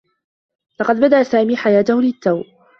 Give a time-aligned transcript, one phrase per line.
[0.79, 2.43] لقد بدأ سامي حياته للتّو.